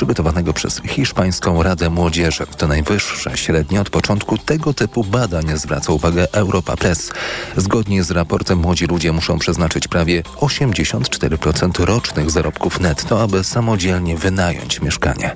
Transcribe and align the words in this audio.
przygotowanego 0.00 0.52
przez 0.52 0.80
Hiszpańską 0.84 1.62
Radę 1.62 1.90
Młodzieży. 1.90 2.46
To 2.56 2.68
najwyższe 2.68 3.36
średnie 3.36 3.80
od 3.80 3.90
początku 3.90 4.38
tego 4.38 4.74
typu 4.74 5.04
badań 5.04 5.58
zwraca 5.58 5.92
uwagę 5.92 6.32
Europa 6.32 6.76
Press. 6.76 7.10
Zgodnie 7.56 8.04
z 8.04 8.10
raportem 8.10 8.58
młodzi 8.58 8.86
ludzie 8.86 9.12
muszą 9.12 9.38
przeznaczyć 9.38 9.88
prawie 9.88 10.22
84% 10.22 11.84
rocznych 11.84 12.30
zarobków 12.30 12.80
netto, 12.80 13.22
aby 13.22 13.44
samodzielnie 13.44 14.16
wynająć 14.16 14.80
mieszkanie. 14.80 15.34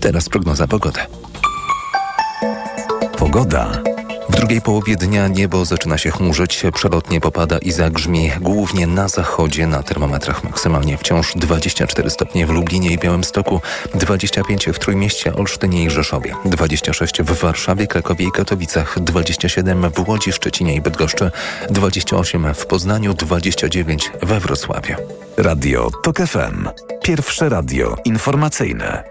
Teraz 0.00 0.28
prognoza 0.28 0.66
pogody. 0.66 1.00
Pogoda. 3.18 3.93
W 4.34 4.36
drugiej 4.36 4.60
połowie 4.60 4.96
dnia 4.96 5.28
niebo 5.28 5.64
zaczyna 5.64 5.98
się 5.98 6.10
chmurzyć, 6.10 6.62
przelotnie 6.74 7.20
popada 7.20 7.58
i 7.58 7.72
zagrzmi, 7.72 8.30
głównie 8.40 8.86
na 8.86 9.08
zachodzie, 9.08 9.66
na 9.66 9.82
termometrach 9.82 10.44
maksymalnie 10.44 10.98
wciąż 10.98 11.32
24 11.36 12.10
stopnie 12.10 12.46
w 12.46 12.50
Lublinie 12.50 12.92
i 12.92 12.98
Białymstoku, 12.98 13.60
25 13.94 14.66
w 14.66 14.78
Trójmieście, 14.78 15.34
Olsztynie 15.34 15.84
i 15.84 15.90
Rzeszowie, 15.90 16.34
26 16.44 17.22
w 17.22 17.40
Warszawie, 17.40 17.86
Krakowie 17.86 18.26
i 18.26 18.32
Katowicach, 18.32 19.00
27 19.00 19.90
w 19.90 20.08
Łodzi, 20.08 20.32
Szczecinie 20.32 20.74
i 20.74 20.80
Bydgoszczy, 20.80 21.30
28 21.70 22.54
w 22.54 22.66
Poznaniu, 22.66 23.14
29 23.14 24.10
we 24.22 24.40
Wrocławiu. 24.40 24.94
Radio 25.36 25.90
TOK 26.02 26.16
FM. 26.16 26.68
Pierwsze 27.02 27.48
radio 27.48 27.96
informacyjne. 28.04 29.04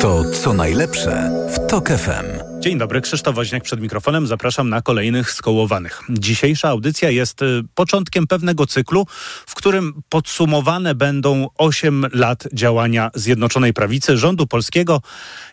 To 0.00 0.24
co 0.24 0.52
najlepsze 0.52 1.30
w 1.54 1.66
TOK 1.66 1.88
FM. 1.88 2.53
Dzień 2.64 2.78
dobry, 2.78 3.00
Krzysztof 3.00 3.34
Woźniak 3.34 3.62
przed 3.62 3.80
mikrofonem. 3.80 4.26
Zapraszam 4.26 4.68
na 4.68 4.82
kolejnych 4.82 5.30
skołowanych. 5.30 6.02
Dzisiejsza 6.08 6.68
audycja 6.68 7.10
jest 7.10 7.42
y, 7.42 7.62
początkiem 7.74 8.26
pewnego 8.26 8.66
cyklu, 8.66 9.06
w 9.46 9.54
którym 9.54 10.02
podsumowane 10.08 10.94
będą 10.94 11.48
8 11.58 12.06
lat 12.12 12.48
działania 12.52 13.10
Zjednoczonej 13.14 13.72
Prawicy, 13.72 14.16
rządu 14.16 14.46
polskiego, 14.46 15.02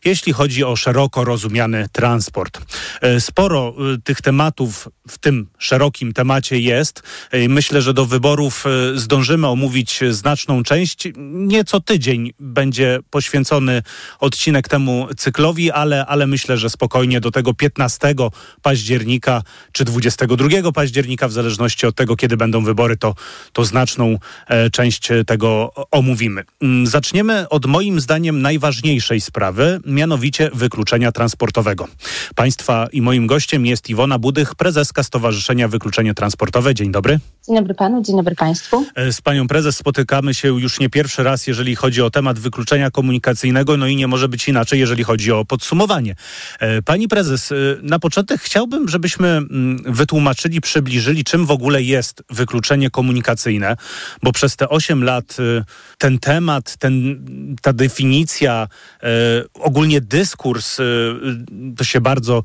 jeśli 0.05 0.34
chodzi 0.34 0.63
o 0.63 0.75
szeroko 0.75 1.23
rozumiany 1.23 1.87
transport. 1.91 2.62
Y, 3.05 3.21
sporo 3.21 3.76
y, 3.95 4.01
tych 4.01 4.21
tematów 4.21 4.89
w 5.07 5.17
tym 5.17 5.48
szerokim 5.57 6.13
temacie 6.13 6.59
jest. 6.59 7.04
Myślę, 7.49 7.82
że 7.82 7.93
do 7.93 8.05
wyborów 8.05 8.65
zdążymy 8.95 9.48
omówić 9.48 9.99
znaczną 10.09 10.63
część. 10.63 11.07
Nieco 11.17 11.79
tydzień 11.79 12.34
będzie 12.39 12.99
poświęcony 13.09 13.84
odcinek 14.20 14.67
temu 14.67 15.07
cyklowi, 15.17 15.71
ale, 15.71 16.05
ale 16.05 16.27
myślę, 16.27 16.57
że 16.57 16.70
spokojnie 16.70 17.01
spokojnie 17.02 17.21
do 17.21 17.32
tego 17.32 17.54
15 17.54 18.16
października 18.62 19.41
czy 19.71 19.85
22 19.85 20.71
października, 20.71 21.27
w 21.27 21.32
zależności 21.32 21.85
od 21.85 21.96
tego, 21.96 22.16
kiedy 22.16 22.38
będą 22.38 22.63
wybory, 22.63 22.98
to, 22.98 23.16
to 23.54 23.66
znaczną 23.66 24.18
e, 24.48 24.70
część 24.70 25.10
tego 25.27 25.74
omówimy. 25.91 26.44
Mm, 26.62 26.88
zaczniemy 26.88 27.49
od 27.49 27.66
moim 27.66 27.99
zdaniem 27.99 28.41
najważniejszej 28.41 29.22
sprawy, 29.22 29.79
mianowicie 29.85 30.49
wykluczenia 30.54 31.12
transportowego. 31.12 31.88
Państwa 32.35 32.88
i 32.91 33.02
moim 33.02 33.27
gościem 33.27 33.66
jest 33.66 33.90
Iwona 33.90 34.20
Budych, 34.20 34.55
prezeska 34.55 35.04
Stowarzyszenia 35.04 35.68
Wykluczenie 35.68 36.13
Transportowe. 36.13 36.76
Dzień 36.76 36.91
dobry. 36.91 37.20
Dzień 37.48 37.55
dobry 37.55 37.74
panu, 37.74 38.02
dzień 38.02 38.18
dobry 38.18 38.35
państwu. 38.35 38.85
E, 38.96 39.13
z 39.13 39.22
panią 39.22 39.48
prezes 39.48 39.77
spotykamy 39.77 40.34
się 40.34 40.48
już 40.48 40.79
nie 40.79 40.90
pierwszy 40.90 41.24
raz, 41.24 41.48
jeżeli 41.48 41.76
chodzi 41.76 42.02
o 42.02 42.10
temat 42.10 42.40
wykluczenia 42.40 42.91
komunikacyjnego, 42.91 43.77
no 43.77 43.88
i 43.88 43.96
nie 43.96 44.07
może 44.07 44.27
być 44.29 44.48
inaczej, 44.48 44.79
jeżeli 44.79 45.04
chodzi 45.04 45.32
o 45.32 45.46
podsumowanie. 45.46 46.16
Pani 46.91 47.07
prezes, 47.07 47.51
e, 47.51 47.55
na 47.81 47.99
początek 47.99 48.41
chciałbym, 48.41 48.89
żebyśmy 48.89 49.27
mm, 49.27 49.84
wytłumaczyli, 49.85 50.61
przybliżyli, 50.61 51.23
czym 51.23 51.45
w 51.45 51.51
ogóle 51.51 51.83
jest 51.83 52.23
wykluczenie 52.29 52.89
komunikacyjne, 52.89 53.77
bo 54.23 54.31
przez 54.31 54.55
te 54.55 54.70
8 54.70 55.03
lat 55.03 55.37
ten 55.98 56.20
temat, 56.20 56.77
ten, 56.77 57.25
ta 57.61 57.73
definicja, 57.73 58.67
ogólnie 59.53 60.01
dyskurs 60.01 60.77
to 61.77 61.83
się 61.83 62.01
bardzo 62.01 62.43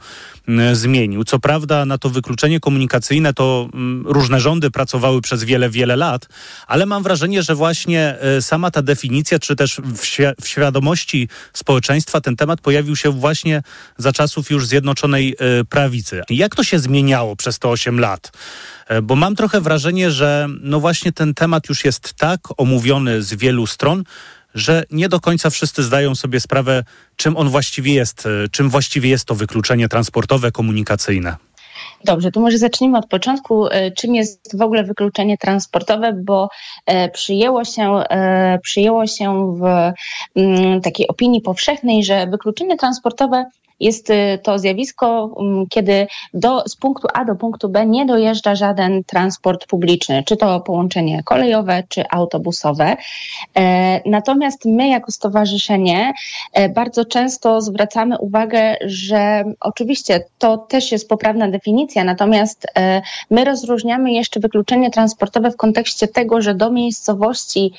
mm, 0.49 0.77
zmienił. 0.77 1.25
Co 1.25 1.39
prawda 1.39 1.85
na 1.85 1.99
to 1.99 2.11
wykluczenie 2.11 2.61
komunikacyjne 2.61 3.35
to 3.35 3.69
mm, 3.75 4.07
różne 4.07 4.41
rządy 4.41 4.71
pracowały 4.71 5.21
przez 5.21 5.45
wiele, 5.45 5.71
wiele 5.71 5.97
lat, 5.97 6.29
ale 6.67 6.87
mam 6.87 7.03
wrażenie, 7.03 7.43
że 7.43 7.55
właśnie 7.55 8.19
sama 8.41 8.71
ta 8.71 8.83
definicja, 8.83 9.39
czy 9.39 9.57
też 9.57 9.81
w, 9.85 10.01
w 10.41 10.49
świadomości 10.49 11.29
społeczeństwa 11.53 12.21
ten 12.21 12.37
temat 12.37 12.61
pojawił 12.61 12.97
się 12.97 13.11
właśnie 13.11 13.63
za 13.99 14.13
czasów 14.13 14.36
już 14.51 14.67
Zjednoczonej 14.67 15.37
e, 15.39 15.65
Prawicy. 15.65 16.23
Jak 16.31 16.55
to 16.55 16.65
się 16.65 16.79
zmieniało 16.79 17.37
przez 17.37 17.59
te 17.59 17.69
8 17.69 18.01
lat? 18.01 18.33
E, 18.89 19.03
bo 19.03 19.17
mam 19.17 19.37
trochę 19.37 19.61
wrażenie, 19.61 20.11
że 20.11 20.47
no 20.61 20.81
właśnie 20.81 21.13
ten 21.13 21.35
temat 21.35 21.69
już 21.69 21.85
jest 21.85 22.15
tak 22.15 22.41
omówiony 22.57 23.23
z 23.23 23.35
wielu 23.35 23.67
stron, 23.67 24.05
że 24.55 24.85
nie 24.91 25.09
do 25.09 25.21
końca 25.21 25.51
wszyscy 25.51 25.83
zdają 25.83 26.15
sobie 26.15 26.41
sprawę, 26.41 26.85
czym 27.17 27.37
on 27.37 27.49
właściwie 27.49 27.95
jest, 27.95 28.29
czym 28.51 28.71
właściwie 28.71 29.11
jest 29.11 29.25
to 29.25 29.35
wykluczenie 29.35 29.89
transportowe, 29.89 30.53
komunikacyjne. 30.53 31.37
Dobrze, 32.05 32.31
to 32.31 32.41
może 32.41 32.59
zacznijmy 32.59 32.99
od 32.99 33.07
początku. 33.07 33.67
E, 33.67 33.91
czym 33.91 34.15
jest 34.15 34.59
w 34.59 34.63
ogóle 34.63 34.85
wykluczenie 34.85 35.39
transportowe, 35.39 36.13
bo 36.13 36.49
e, 36.87 37.09
przyjęło 37.09 37.65
się, 37.65 37.95
e, 38.11 38.59
przyjęło 38.63 39.07
się 39.07 39.57
w 39.61 39.93
mm, 40.37 40.81
takiej 40.81 41.09
opinii 41.09 41.41
powszechnej, 41.41 42.05
że 42.05 42.27
wykluczenie 42.27 42.77
transportowe 42.77 43.45
jest 43.81 44.11
y, 44.11 44.39
to 44.43 44.59
zjawisko, 44.59 45.35
mm, 45.41 45.67
kiedy 45.69 46.07
do, 46.35 46.63
z 46.69 46.77
punktu 46.77 47.09
A 47.15 47.25
do 47.25 47.35
punktu 47.35 47.69
B 47.69 47.87
nie 47.87 48.07
dojeżdża 48.07 48.55
żaden 48.55 49.05
transport 49.05 49.67
publiczny, 49.67 50.23
czy 50.27 50.37
to 50.37 50.61
połączenie 50.61 51.23
kolejowe, 51.23 51.83
czy 51.89 52.09
autobusowe. 52.11 52.97
E, 53.57 54.01
natomiast 54.11 54.65
my, 54.65 54.89
jako 54.89 55.13
stowarzyszenie, 55.13 56.13
e, 56.53 56.69
bardzo 56.69 57.05
często 57.05 57.61
zwracamy 57.61 58.19
uwagę, 58.19 58.77
że 58.85 59.45
oczywiście 59.61 60.25
to 60.39 60.59
też 60.59 60.93
jest 60.93 61.09
poprawna 61.09 61.49
definicja, 61.49 62.05
natomiast 62.05 62.67
e, 62.77 63.03
my 63.31 63.45
rozróżniamy 63.45 64.13
jeszcze 64.13 64.41
wykluczenie 64.41 64.91
transportowe 64.91 65.51
w 65.51 65.57
kontekście 65.57 66.09
tego, 66.09 66.43
że 66.43 66.55
do 66.55 66.71
miejscowości, 66.71 67.73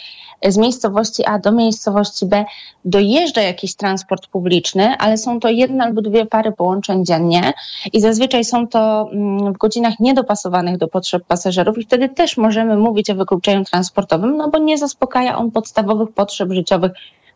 z 0.48 0.58
miejscowości 0.58 1.26
A 1.26 1.40
do 1.40 1.52
miejscowości 1.52 2.26
B 2.26 2.46
dojeżdża 2.86 3.42
jakiś 3.42 3.76
transport 3.76 4.28
publiczny, 4.28 4.98
ale 4.98 5.18
są 5.18 5.40
to 5.40 5.50
jedna 5.50 5.87
albo 5.88 6.02
dwie 6.02 6.26
pary 6.26 6.52
połączeń 6.52 7.06
dziennie 7.06 7.54
i 7.94 8.02
zazwyczaj 8.02 8.46
są 8.46 8.68
to 8.68 9.10
mm, 9.12 9.54
w 9.54 9.58
godzinach 9.58 10.00
niedopasowanych 10.00 10.78
do 10.78 10.88
potrzeb 10.88 11.24
pasażerów 11.24 11.78
i 11.78 11.84
wtedy 11.84 12.10
też 12.10 12.38
możemy 12.38 12.78
mówić 12.78 13.10
o 13.10 13.16
wykluczeniu 13.16 13.64
transportowym, 13.64 14.38
no 14.38 14.50
bo 14.50 14.58
nie 14.58 14.78
zaspokaja 14.78 15.38
on 15.38 15.52
podstawowych 15.52 16.12
potrzeb 16.12 16.52
życiowych 16.52 16.92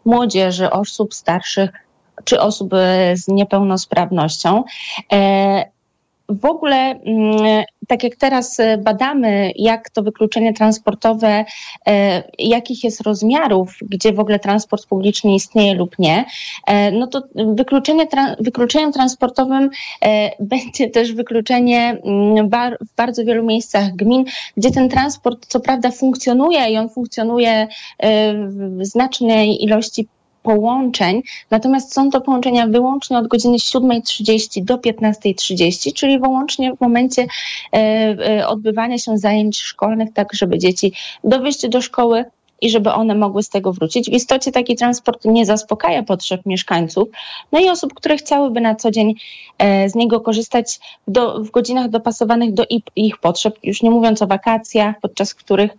młodzieży, 0.06 0.70
osób 0.70 1.14
starszych 1.14 1.70
czy 2.24 2.40
osób 2.40 2.72
z 3.14 3.28
niepełnosprawnością. 3.28 4.64
W 6.32 6.46
ogóle, 6.46 6.76
mm, 6.76 7.64
tak 7.88 8.04
jak 8.04 8.16
teraz 8.16 8.60
e, 8.60 8.78
badamy, 8.78 9.52
jak 9.56 9.90
to 9.90 10.04
wykluczenie 10.04 10.54
transportowe, 10.54 11.46
e, 11.88 12.24
jakich 12.40 12.84
jest 12.84 13.02
rozmiarów, 13.02 13.78
gdzie 13.82 14.14
w 14.14 14.20
ogóle 14.20 14.40
transport 14.40 14.86
publiczny 14.86 15.36
istnieje 15.36 15.74
lub 15.74 16.00
nie, 16.00 16.26
e, 16.68 16.92
no 16.92 17.08
to 17.08 17.24
wykluczenie, 17.36 18.08
wykluczeniem 18.40 18.92
transportowym 18.92 19.70
będzie 20.40 20.90
też 20.90 21.14
wykluczenie 21.14 21.98
mm, 22.04 22.50
w 22.82 22.96
bardzo 22.96 23.26
wielu 23.26 23.44
miejscach 23.44 23.96
gmin, 23.96 24.26
gdzie 24.58 24.72
ten 24.72 24.90
transport 24.90 25.46
co 25.48 25.60
prawda 25.60 25.92
funkcjonuje 25.92 26.70
i 26.70 26.78
on 26.78 26.90
funkcjonuje 26.90 27.68
w 28.48 28.86
znacznej 28.86 29.64
ilości 29.64 30.08
połączeń, 30.44 31.22
natomiast 31.52 31.94
są 31.94 32.10
to 32.10 32.22
połączenia 32.22 32.68
wyłącznie 32.68 33.18
od 33.18 33.28
godziny 33.28 33.58
7.30 33.58 34.64
do 34.64 34.78
15.30, 34.78 35.94
czyli 35.94 36.20
wyłącznie 36.20 36.74
w 36.76 36.82
momencie 36.82 37.26
e, 37.74 37.78
e, 37.78 38.48
odbywania 38.48 38.98
się 38.98 39.18
zajęć 39.18 39.60
szkolnych, 39.60 40.14
tak 40.14 40.34
żeby 40.34 40.58
dzieci 40.58 40.94
dowieść 41.24 41.68
do 41.68 41.82
szkoły 41.82 42.26
i 42.62 42.70
żeby 42.70 42.92
one 42.92 43.16
mogły 43.16 43.44
z 43.44 43.50
tego 43.50 43.74
wrócić. 43.74 44.10
W 44.10 44.14
istocie 44.14 44.52
taki 44.52 44.76
transport 44.76 45.26
nie 45.26 45.46
zaspokaja 45.46 46.04
potrzeb 46.04 46.42
mieszkańców, 46.46 47.10
no 47.52 47.60
i 47.60 47.70
osób, 47.70 47.94
które 47.94 48.18
chciałyby 48.18 48.62
na 48.62 48.76
co 48.76 48.92
dzień 48.92 49.14
e, 49.58 49.90
z 49.90 49.96
niego 49.96 50.22
korzystać 50.22 50.80
do, 51.08 51.44
w 51.44 51.52
godzinach 51.52 51.90
dopasowanych 51.90 52.54
do 52.54 52.66
ich, 52.96 53.18
potrzeb, 53.18 53.56
już 53.64 53.82
nie 53.82 53.92
mówiąc 53.92 54.22
o 54.22 54.28
wakacjach, 54.28 54.96
podczas 55.02 55.34
których 55.34 55.72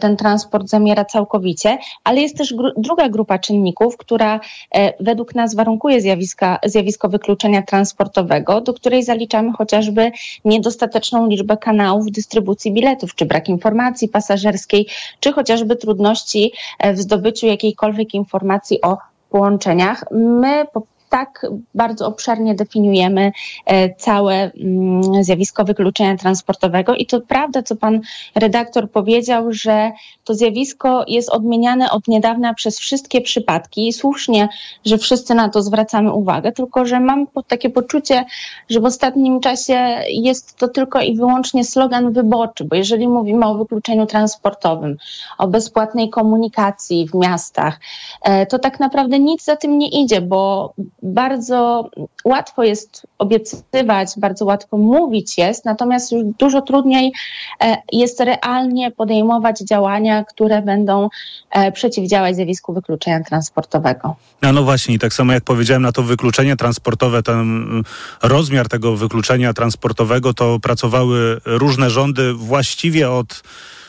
ten 0.00 0.16
transport 0.16 0.68
zamiera 0.68 1.04
całkowicie, 1.04 1.78
ale 2.04 2.20
jest 2.20 2.36
też 2.36 2.54
gru 2.54 2.70
druga 2.76 3.08
grupa 3.08 3.38
czynników, 3.38 3.96
która 3.96 4.40
e, 4.74 4.92
według 5.04 5.34
nas 5.34 5.54
warunkuje 5.54 6.00
zjawiska, 6.00 6.58
zjawisko 6.64 7.08
wykluczenia 7.08 7.62
transportowego, 7.62 8.60
do 8.60 8.74
której 8.74 9.02
zaliczamy 9.02 9.52
chociażby 9.52 10.12
niedostateczną 10.44 11.26
liczbę 11.26 11.56
kanałów 11.56 12.10
dystrybucji 12.10 12.72
biletów, 12.72 13.14
czy 13.14 13.26
brak 13.26 13.48
informacji 13.48 14.08
pasażerskiej, 14.08 14.86
czy 15.20 15.32
chociażby 15.32 15.76
trudności 15.76 16.52
e, 16.78 16.92
w 16.92 16.98
zdobyciu 16.98 17.46
jakiejkolwiek 17.46 18.14
informacji 18.14 18.80
o 18.80 18.96
połączeniach. 19.30 20.04
My 20.10 20.66
tak 21.08 21.46
bardzo 21.74 22.06
obszernie 22.06 22.54
definiujemy 22.54 23.32
e, 23.66 23.94
całe 23.94 24.34
mm, 24.52 25.24
zjawisko 25.24 25.64
wykluczenia 25.64 26.16
transportowego. 26.16 26.94
I 26.94 27.06
to 27.06 27.20
prawda, 27.20 27.62
co 27.62 27.76
pan 27.76 28.00
redaktor 28.34 28.90
powiedział, 28.90 29.52
że 29.52 29.92
to 30.24 30.34
zjawisko 30.34 31.04
jest 31.08 31.30
odmieniane 31.30 31.90
od 31.90 32.08
niedawna 32.08 32.54
przez 32.54 32.78
wszystkie 32.78 33.20
przypadki. 33.20 33.88
I 33.88 33.92
słusznie, 33.92 34.48
że 34.84 34.98
wszyscy 34.98 35.34
na 35.34 35.48
to 35.48 35.62
zwracamy 35.62 36.12
uwagę, 36.12 36.52
tylko 36.52 36.84
że 36.86 37.00
mam 37.00 37.26
takie 37.46 37.70
poczucie, 37.70 38.24
że 38.70 38.80
w 38.80 38.84
ostatnim 38.84 39.40
czasie 39.40 40.02
jest 40.08 40.56
to 40.56 40.68
tylko 40.68 41.00
i 41.00 41.16
wyłącznie 41.16 41.64
slogan 41.64 42.12
wyborczy, 42.12 42.64
bo 42.64 42.76
jeżeli 42.76 43.08
mówimy 43.08 43.46
o 43.46 43.54
wykluczeniu 43.54 44.06
transportowym, 44.06 44.96
o 45.38 45.48
bezpłatnej 45.48 46.10
komunikacji 46.10 47.08
w 47.08 47.14
miastach, 47.14 47.80
e, 48.22 48.46
to 48.46 48.58
tak 48.58 48.80
naprawdę 48.80 49.18
nic 49.18 49.44
za 49.44 49.56
tym 49.56 49.78
nie 49.78 50.02
idzie, 50.02 50.20
bo 50.20 50.72
bardzo 51.06 51.90
łatwo 52.24 52.64
jest 52.64 53.06
obiecywać, 53.18 54.08
bardzo 54.16 54.44
łatwo 54.44 54.76
mówić 54.76 55.38
jest, 55.38 55.64
natomiast 55.64 56.12
już 56.12 56.24
dużo 56.38 56.62
trudniej 56.62 57.12
e, 57.60 57.76
jest 57.92 58.20
realnie 58.20 58.90
podejmować 58.90 59.60
działania, 59.60 60.24
które 60.24 60.62
będą 60.62 61.08
e, 61.50 61.72
przeciwdziałać 61.72 62.34
zjawisku 62.34 62.74
wykluczenia 62.74 63.24
transportowego. 63.24 64.16
A 64.40 64.52
no 64.52 64.62
właśnie, 64.62 64.94
i 64.94 64.98
tak 64.98 65.12
samo 65.12 65.32
jak 65.32 65.44
powiedziałem 65.44 65.82
na 65.82 65.92
to 65.92 66.02
wykluczenie 66.02 66.56
transportowe, 66.56 67.22
ten 67.22 67.40
mm, 67.40 67.82
rozmiar 68.22 68.68
tego 68.68 68.96
wykluczenia 68.96 69.52
transportowego, 69.52 70.34
to 70.34 70.58
pracowały 70.60 71.40
różne 71.44 71.90
rządy 71.90 72.34
właściwie 72.34 73.10
od 73.10 73.42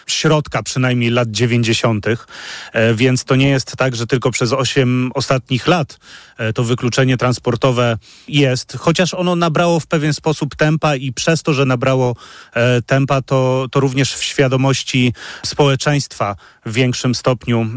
środka 0.07 0.63
przynajmniej 0.63 1.09
lat 1.09 1.31
90., 1.31 2.05
e, 2.07 2.93
więc 2.93 3.23
to 3.23 3.35
nie 3.35 3.49
jest 3.49 3.75
tak, 3.77 3.95
że 3.95 4.07
tylko 4.07 4.31
przez 4.31 4.53
8 4.53 5.11
ostatnich 5.15 5.67
lat 5.67 5.99
e, 6.37 6.53
to 6.53 6.63
wykluczenie 6.63 7.17
transportowe 7.17 7.97
jest, 8.27 8.77
chociaż 8.79 9.13
ono 9.13 9.35
nabrało 9.35 9.79
w 9.79 9.87
pewien 9.87 10.13
sposób 10.13 10.55
tempa 10.55 10.95
i 10.95 11.13
przez 11.13 11.43
to, 11.43 11.53
że 11.53 11.65
nabrało 11.65 12.15
e, 12.53 12.81
tempa, 12.81 13.21
to, 13.21 13.67
to 13.71 13.79
również 13.79 14.13
w 14.13 14.23
świadomości 14.23 15.13
społeczeństwa 15.45 16.35
w 16.65 16.73
większym 16.73 17.15
stopniu 17.15 17.67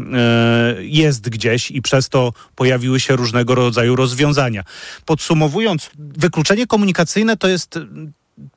jest 0.79 1.29
gdzieś 1.29 1.71
i 1.71 1.81
przez 1.81 2.09
to 2.09 2.33
pojawiły 2.55 2.99
się 2.99 3.15
różnego 3.15 3.55
rodzaju 3.55 3.95
rozwiązania. 3.95 4.63
Podsumowując, 5.05 5.89
wykluczenie 5.97 6.67
komunikacyjne 6.67 7.37
to 7.37 7.47
jest 7.47 7.79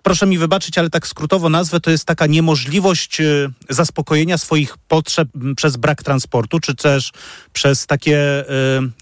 proszę 0.03 0.27
mi 0.27 0.39
wybaczyć, 0.39 0.79
ale 0.79 0.91
tak 0.91 1.07
skrótowo 1.07 1.49
nazwę, 1.49 1.81
to 1.81 1.91
jest 1.91 2.05
taka 2.05 2.27
niemożliwość 2.27 3.21
y, 3.21 3.51
zaspokojenia 3.69 4.39
swoich 4.39 4.79
potrzeb 4.79 5.29
przez 5.57 5.77
brak 5.77 6.03
transportu, 6.03 6.61
czy 6.61 6.75
też 6.75 7.13
przez 7.53 7.87
takie 7.87 8.41
y, 8.41 8.45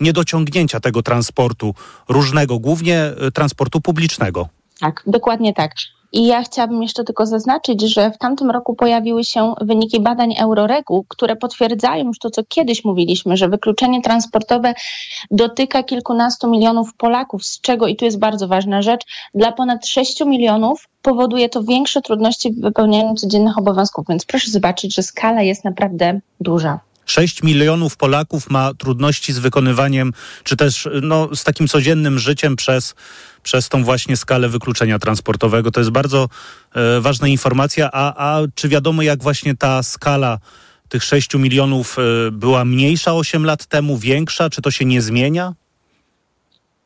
niedociągnięcia 0.01 0.81
tego 0.81 1.03
transportu 1.03 1.75
różnego, 2.09 2.59
głównie 2.59 3.13
y, 3.27 3.33
transportu 3.33 3.81
publicznego. 3.81 4.49
Tak, 4.81 5.03
dokładnie 5.07 5.55
tak. 5.55 5.73
I 6.13 6.27
ja 6.27 6.43
chciałabym 6.43 6.83
jeszcze 6.83 7.05
tylko 7.05 7.27
zaznaczyć, 7.27 7.95
że 7.95 8.11
w 8.11 8.19
tamtym 8.19 8.51
roku 8.51 8.75
pojawiły 8.75 9.25
się 9.25 9.55
wyniki 9.61 10.01
badań 10.01 10.35
Euroregu, 10.39 11.05
które 11.09 11.37
potwierdzają 11.37 12.05
już 12.05 12.19
to, 12.19 12.31
co 12.31 12.43
kiedyś 12.49 12.85
mówiliśmy, 12.85 13.37
że 13.37 13.49
wykluczenie 13.49 14.03
transportowe 14.03 14.75
dotyka 15.31 15.83
kilkunastu 15.83 16.51
milionów 16.51 16.95
Polaków, 16.95 17.45
z 17.45 17.61
czego, 17.61 17.87
i 17.87 17.97
tu 17.97 18.05
jest 18.05 18.19
bardzo 18.19 18.49
ważna 18.49 18.83
rzecz, 18.83 19.03
dla 19.35 19.53
ponad 19.53 19.87
6 19.87 20.21
milionów 20.25 20.89
powoduje 21.03 21.49
to 21.49 21.63
większe 21.63 22.03
trudności 22.03 22.53
w 22.53 22.61
wypełnianiu 22.61 23.15
codziennych 23.15 23.59
obowiązków. 23.59 24.07
Więc 24.09 24.25
proszę 24.25 24.51
zobaczyć, 24.51 24.95
że 24.95 25.03
skala 25.03 25.43
jest 25.43 25.65
naprawdę 25.65 26.21
duża. 26.41 26.81
6 27.07 27.43
milionów 27.43 27.97
Polaków 27.97 28.51
ma 28.51 28.75
trudności 28.75 29.33
z 29.33 29.39
wykonywaniem, 29.39 30.13
czy 30.45 30.57
też 30.57 30.89
no, 31.03 31.29
z 31.35 31.45
takim 31.45 31.69
codziennym 31.69 32.19
życiem 32.19 32.57
przez, 32.57 32.95
przez 33.43 33.69
tą 33.69 33.85
właśnie 33.85 34.17
skalę 34.17 34.49
wykluczenia 34.49 34.99
transportowego. 34.99 35.71
To 35.71 35.81
jest 35.81 35.91
bardzo 35.91 36.29
e, 36.75 37.01
ważna 37.01 37.29
informacja. 37.29 37.91
A, 37.93 38.33
a 38.33 38.41
czy 38.55 38.69
wiadomo, 38.69 39.03
jak 39.03 39.23
właśnie 39.23 39.57
ta 39.57 39.83
skala 39.83 40.39
tych 40.89 41.05
6 41.05 41.35
milionów 41.35 41.97
e, 41.99 42.31
była 42.31 42.65
mniejsza 42.65 43.15
8 43.15 43.45
lat 43.45 43.67
temu, 43.67 43.99
większa? 43.99 44.51
Czy 44.51 44.63
to 44.63 44.71
się 44.71 44.85
nie 44.85 45.03
zmienia? 45.03 45.53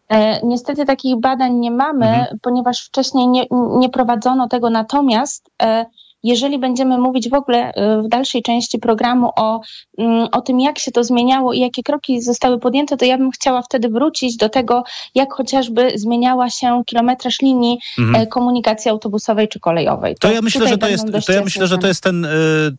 E, 0.09 0.47
niestety 0.47 0.85
takich 0.85 1.21
badań 1.21 1.55
nie 1.55 1.71
mamy, 1.71 2.07
mhm. 2.07 2.39
ponieważ 2.43 2.87
wcześniej 2.87 3.29
nie, 3.29 3.47
nie 3.79 3.89
prowadzono 3.89 4.49
tego. 4.49 4.71
Natomiast 4.71 5.51
e, 5.63 5.87
jeżeli 6.23 6.59
będziemy 6.59 6.99
mówić 6.99 7.29
w 7.29 7.35
ogóle 7.35 7.71
y, 7.71 8.03
w 8.03 8.09
dalszej 8.09 8.43
części 8.43 8.79
programu 8.79 9.31
o, 9.37 9.61
mm, 9.99 10.29
o 10.33 10.41
tym, 10.41 10.61
jak 10.61 10.79
się 10.79 10.91
to 10.91 11.05
zmieniało 11.05 11.53
i 11.53 11.61
jakie 11.61 11.83
kroki 11.83 12.23
zostały 12.23 12.59
podjęte, 12.59 12.97
to 12.97 13.05
ja 13.05 13.19
bym 13.19 13.31
chciała 13.31 13.63
wtedy 13.63 13.89
wrócić 13.89 14.37
do 14.37 14.49
tego, 14.49 14.85
jak 15.15 15.33
chociażby 15.33 15.93
zmieniała 15.95 16.51
się 16.51 16.83
kilometraż 16.87 17.41
linii 17.43 17.79
mhm. 17.99 18.23
E, 18.23 18.27
komunikacji 18.27 18.91
autobusowej 18.91 19.49
czy 19.49 19.61
kolejowej. 19.61 20.15
To, 20.15 20.29
to 20.29 20.35
ja 20.35 20.43
myślę, 20.43 20.69
że 20.69 20.79
to 20.79 20.89
jest, 20.89 21.05
to 21.27 21.33
ja 21.33 21.45
myślę, 21.45 21.67
że 21.67 21.79
to 21.79 21.87
jest 21.87 22.03
ten, 22.03 22.25
e, 22.25 22.29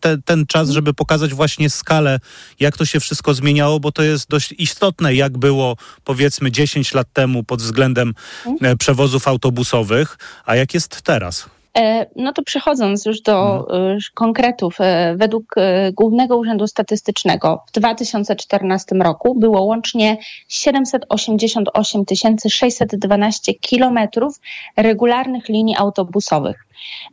ten, 0.02 0.22
ten 0.22 0.46
czas, 0.46 0.62
mhm. 0.62 0.74
żeby 0.74 0.94
pokazać 0.94 1.34
właśnie 1.34 1.70
skalę, 1.70 2.20
jak 2.60 2.78
to 2.78 2.86
się 2.86 3.00
wszystko 3.00 3.34
zmieniało, 3.34 3.80
bo 3.80 3.92
to 3.92 4.04
jest 4.04 4.30
dość 4.30 4.54
istotne, 4.58 5.16
jak 5.16 5.38
było 5.38 5.76
powiedzmy 6.04 6.52
10 6.52 6.94
lat 6.94 7.08
temu 7.14 7.44
pod 7.44 7.62
względem 7.62 8.14
mhm. 8.46 8.72
E, 8.72 8.78
przewozów 8.78 9.28
autobusowych, 9.28 10.18
a 10.46 10.56
jak 10.56 10.74
jest 10.74 11.02
teraz. 11.02 11.57
E, 11.78 12.06
no 12.16 12.34
to 12.34 12.44
przechodząc 12.44 13.06
już 13.06 13.22
do 13.22 13.58
mhm. 13.60 13.98
E, 13.98 13.98
konkretów, 14.14 14.82
e, 14.82 15.16
według 15.16 15.56
Głównego 15.94 16.38
Urzędu 16.38 16.68
Statystycznego 16.68 17.64
w 17.68 17.72
2014 17.72 18.96
roku 18.96 19.36
było 19.40 19.62
łącznie 19.62 20.18
788 20.48 22.04
612 22.50 23.54
kilometrów 23.54 24.40
regularnych 24.78 25.50
linii 25.50 25.76
autobusowych. 25.78 26.66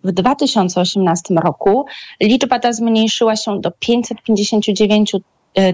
W 0.05 0.13
2018 0.13 1.35
roku 1.35 1.85
liczba 2.21 2.59
ta 2.59 2.73
zmniejszyła 2.73 3.37
się 3.37 3.61
do 3.61 3.71
559 3.71 5.13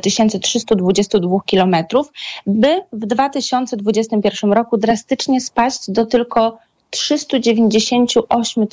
1322 0.03 1.37
kilometrów, 1.47 2.13
by 2.47 2.83
w 2.93 3.07
2021 3.07 4.53
roku 4.53 4.77
drastycznie 4.77 5.41
spaść 5.41 5.91
do 5.91 6.07
tylko 6.07 6.59
398 6.91 8.67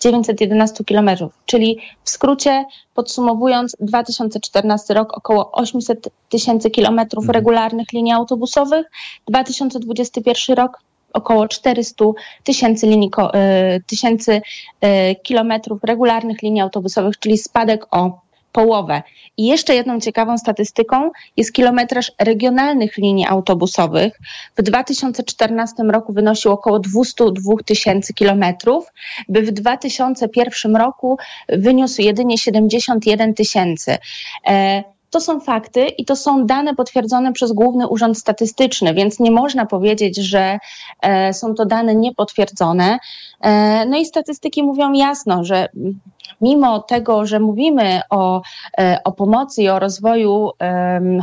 911 0.00 0.84
kilometrów, 0.84 1.32
czyli 1.46 1.78
w 2.04 2.10
skrócie 2.10 2.64
podsumowując 2.94 3.76
2014 3.80 4.94
rok 4.94 5.16
około 5.16 5.52
800 5.52 6.08
tysięcy 6.28 6.70
kilometrów 6.70 7.22
mhm. 7.24 7.34
regularnych 7.34 7.92
linii 7.92 8.12
autobusowych, 8.12 8.86
2021 9.28 10.56
rok 10.56 10.78
około 11.12 11.48
400 11.48 12.04
tysięcy 12.44 12.86
linii, 12.86 13.10
e, 13.34 13.80
tysięcy 13.80 14.42
e, 14.80 15.14
kilometrów 15.14 15.84
regularnych 15.84 16.42
linii 16.42 16.60
autobusowych, 16.60 17.18
czyli 17.18 17.38
spadek 17.38 17.86
o 17.90 18.20
połowę. 18.52 19.02
I 19.36 19.46
jeszcze 19.46 19.74
jedną 19.74 20.00
ciekawą 20.00 20.38
statystyką 20.38 21.10
jest 21.36 21.52
kilometraż 21.52 22.12
regionalnych 22.18 22.96
linii 22.96 23.26
autobusowych. 23.26 24.18
W 24.56 24.62
2014 24.62 25.82
roku 25.82 26.12
wynosił 26.12 26.52
około 26.52 26.78
202 26.78 27.52
tysięcy 27.64 28.14
kilometrów, 28.14 28.92
by 29.28 29.42
w 29.42 29.50
2001 29.50 30.76
roku 30.76 31.18
wyniósł 31.48 32.02
jedynie 32.02 32.38
71 32.38 33.34
tysięcy. 33.34 33.98
E, 34.46 34.84
to 35.12 35.20
są 35.20 35.40
fakty 35.40 35.86
i 35.86 36.04
to 36.04 36.16
są 36.16 36.46
dane 36.46 36.74
potwierdzone 36.74 37.32
przez 37.32 37.52
Główny 37.52 37.88
Urząd 37.88 38.18
Statystyczny, 38.18 38.94
więc 38.94 39.20
nie 39.20 39.30
można 39.30 39.66
powiedzieć, 39.66 40.16
że 40.16 40.58
e, 41.02 41.32
są 41.32 41.54
to 41.54 41.66
dane 41.66 41.94
niepotwierdzone. 41.94 42.98
E, 43.40 43.86
no 43.86 43.98
i 43.98 44.06
statystyki 44.06 44.62
mówią 44.62 44.92
jasno, 44.92 45.44
że 45.44 45.68
mimo 46.40 46.80
tego, 46.80 47.26
że 47.26 47.40
mówimy 47.40 48.00
o, 48.10 48.42
e, 48.78 48.98
o 49.04 49.12
pomocy 49.12 49.62
i 49.62 49.68
o 49.68 49.78
rozwoju 49.78 50.50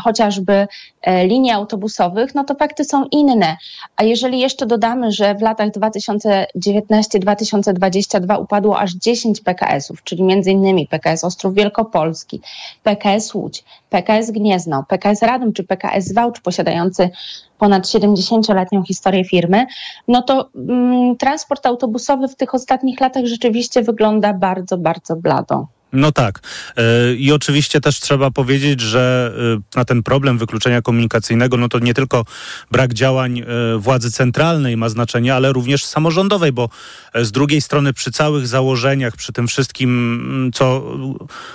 chociażby 0.04 0.68
e, 1.02 1.28
linii 1.28 1.52
autobusowych, 1.52 2.36
no 2.36 2.44
to 2.44 2.56
fakty 2.56 2.86
są 2.86 3.06
inne. 3.12 3.58
A 3.96 4.04
jeżeli 4.04 4.40
jeszcze 4.40 4.66
dodamy, 4.66 5.12
że 5.12 5.36
w 5.36 5.42
latach 5.42 5.70
2019-2022 5.70 8.42
upadło 8.42 8.80
aż 8.80 8.94
10 8.94 9.42
PKS-ów, 9.42 10.04
czyli 10.04 10.24
między 10.24 10.52
innymi 10.52 10.88
PKS 10.88 11.24
Ostrów 11.24 11.54
Wielkopolski, 11.54 12.42
PKS 12.84 13.34
Łódź, 13.34 13.64
PKS 13.90 14.32
Gniezno, 14.32 14.86
PKS 14.88 15.22
Radom 15.22 15.54
czy 15.54 15.64
PKS 15.64 16.14
Wałcz 16.14 16.42
posiadający 16.42 17.10
ponad 17.58 17.84
70-letnią 17.84 18.84
historię 18.84 19.26
firmy, 19.26 19.66
no 20.08 20.22
to 20.22 20.50
mm, 20.56 21.18
transport 21.18 21.66
autobusowy 21.66 22.28
w 22.28 22.36
tych 22.36 22.56
ostatnich 22.56 23.00
latach 23.00 23.26
rzeczywiście 23.26 23.82
wygląda 23.82 24.34
bardzo, 24.34 24.78
bardzo 24.78 25.16
blado. 25.16 25.68
No 25.94 26.12
tak. 26.12 26.40
E, 26.78 27.14
I 27.14 27.32
oczywiście 27.32 27.82
też 27.82 28.00
trzeba 28.00 28.32
powiedzieć, 28.32 28.82
że 28.82 29.34
e, 29.58 29.78
na 29.78 29.86
ten 29.86 30.04
problem 30.04 30.38
wykluczenia 30.38 30.82
komunikacyjnego, 30.82 31.58
no 31.58 31.70
to 31.70 31.80
nie 31.80 31.94
tylko 31.94 32.26
brak 32.72 32.94
działań 32.94 33.40
e, 33.40 33.46
władzy 33.78 34.12
centralnej 34.12 34.78
ma 34.78 34.90
znaczenie, 34.90 35.36
ale 35.36 35.54
również 35.54 35.86
samorządowej, 35.86 36.52
bo 36.52 36.70
z 37.16 37.32
drugiej 37.32 37.62
strony 37.62 37.94
przy 37.94 38.12
całych 38.12 38.48
założeniach, 38.48 39.16
przy 39.16 39.34
tym 39.34 39.48
wszystkim, 39.48 40.52
co 40.54 40.98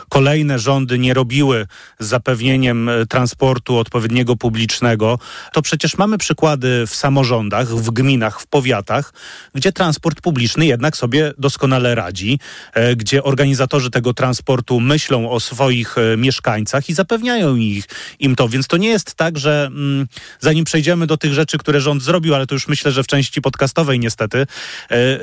kolejne 0.08 0.58
rządy 0.58 0.98
nie 0.98 1.14
robiły 1.14 1.66
z 1.98 2.06
zapewnieniem 2.06 2.90
transportu 3.08 3.78
odpowiedniego 3.78 4.36
publicznego, 4.36 5.18
to 5.52 5.62
przecież 5.62 5.98
mamy 5.98 6.18
przykłady 6.18 6.86
w 6.86 6.94
samorządach, 6.94 7.68
w 7.68 7.90
gminach, 7.90 8.40
w 8.40 8.46
powiatach, 8.46 9.12
gdzie 9.54 9.72
transport 9.72 10.20
publiczny 10.20 10.66
jednak 10.66 10.96
sobie 10.96 11.32
doskonale 11.38 11.94
radzi, 11.94 12.38
gdzie 12.96 13.22
organizatorzy 13.22 13.90
tego 13.90 14.14
transportu 14.14 14.23
transportu 14.24 14.80
myślą 14.80 15.30
o 15.30 15.40
swoich 15.40 15.98
e, 15.98 16.16
mieszkańcach 16.16 16.88
i 16.88 16.94
zapewniają 16.94 17.56
ich, 17.56 17.84
im 18.18 18.36
to. 18.36 18.48
Więc 18.48 18.66
to 18.66 18.76
nie 18.76 18.88
jest 18.88 19.14
tak, 19.14 19.38
że 19.38 19.66
mm, 19.66 20.06
zanim 20.40 20.64
przejdziemy 20.64 21.06
do 21.06 21.16
tych 21.16 21.32
rzeczy, 21.32 21.58
które 21.58 21.80
rząd 21.80 22.02
zrobił, 22.02 22.34
ale 22.34 22.46
to 22.46 22.54
już 22.54 22.68
myślę, 22.68 22.92
że 22.92 23.02
w 23.02 23.06
części 23.06 23.42
podcastowej 23.42 24.00
niestety, 24.00 24.38
e, 24.38 24.46
e, 24.90 25.18